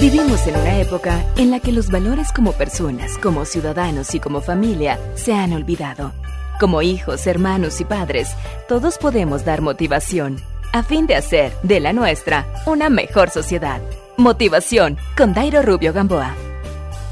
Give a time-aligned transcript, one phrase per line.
[0.00, 4.40] Vivimos en una época en la que los valores como personas, como ciudadanos y como
[4.40, 6.12] familia se han olvidado.
[6.58, 8.28] Como hijos, hermanos y padres,
[8.68, 10.40] todos podemos dar motivación
[10.72, 13.80] a fin de hacer de la nuestra una mejor sociedad.
[14.16, 16.34] Motivación con Dairo Rubio Gamboa.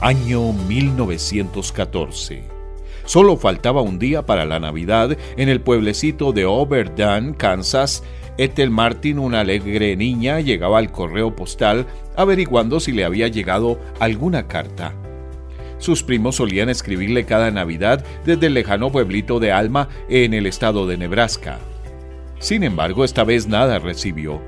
[0.00, 2.59] Año 1914.
[3.10, 8.04] Solo faltaba un día para la Navidad en el pueblecito de Oberdam, Kansas.
[8.38, 14.46] Ethel Martin, una alegre niña, llegaba al correo postal averiguando si le había llegado alguna
[14.46, 14.94] carta.
[15.78, 20.86] Sus primos solían escribirle cada Navidad desde el lejano pueblito de Alma en el estado
[20.86, 21.58] de Nebraska.
[22.38, 24.40] Sin embargo, esta vez nada recibió.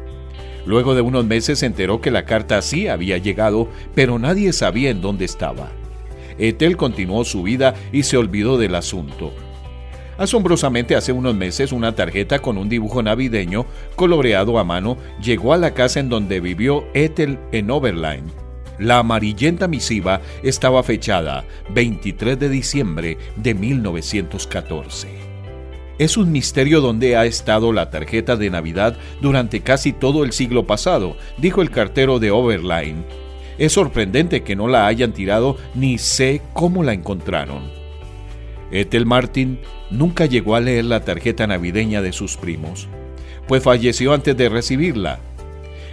[0.66, 4.90] Luego de unos meses se enteró que la carta sí había llegado, pero nadie sabía
[4.90, 5.72] en dónde estaba.
[6.38, 9.32] Ethel continuó su vida y se olvidó del asunto.
[10.18, 15.56] Asombrosamente, hace unos meses una tarjeta con un dibujo navideño coloreado a mano llegó a
[15.56, 18.24] la casa en donde vivió Ethel en Oberlein.
[18.78, 25.08] La amarillenta misiva estaba fechada 23 de diciembre de 1914.
[25.98, 30.66] Es un misterio dónde ha estado la tarjeta de Navidad durante casi todo el siglo
[30.66, 33.04] pasado, dijo el cartero de Overline.
[33.58, 37.70] Es sorprendente que no la hayan tirado ni sé cómo la encontraron.
[38.70, 39.58] Ethel Martin
[39.90, 42.88] nunca llegó a leer la tarjeta navideña de sus primos,
[43.46, 45.20] pues falleció antes de recibirla.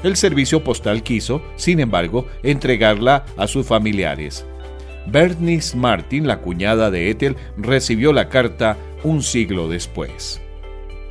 [0.01, 4.45] El servicio postal quiso, sin embargo, entregarla a sus familiares.
[5.05, 10.41] Bernice Martin, la cuñada de Ethel, recibió la carta un siglo después.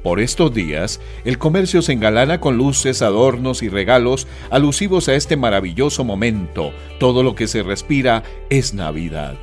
[0.03, 5.37] Por estos días, el comercio se engalana con luces, adornos y regalos alusivos a este
[5.37, 6.73] maravilloso momento.
[6.99, 9.35] Todo lo que se respira es Navidad.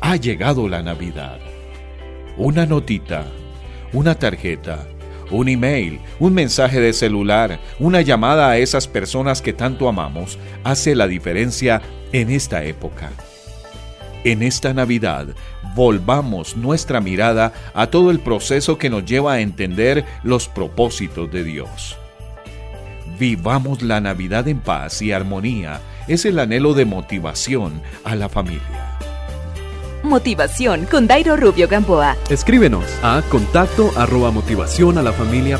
[0.00, 1.38] Ha llegado la Navidad.
[2.36, 3.26] Una notita,
[3.92, 4.86] una tarjeta,
[5.30, 10.94] un email, un mensaje de celular, una llamada a esas personas que tanto amamos, hace
[10.94, 11.82] la diferencia
[12.12, 13.10] en esta época.
[14.24, 15.26] En esta Navidad,
[15.74, 21.42] volvamos nuestra mirada a todo el proceso que nos lleva a entender los propósitos de
[21.42, 21.96] Dios.
[23.18, 25.80] Vivamos la Navidad en paz y armonía.
[26.06, 28.98] Es el anhelo de motivación a la familia.
[30.04, 32.16] Motivación con Dairo Rubio Gamboa.
[32.28, 35.58] Escríbenos a contacto arroba motivación a la familia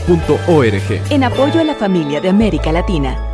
[1.10, 3.31] En apoyo a la familia de América Latina.